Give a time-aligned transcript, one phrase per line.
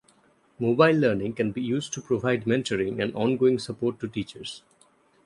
[0.57, 4.63] Mobile learning can be used to provide mentoring and ongoing support to teachers.